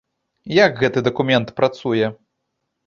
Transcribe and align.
Як 0.65 0.81
гэты 0.81 0.99
дакумент 1.11 1.47
працуе? 1.61 2.13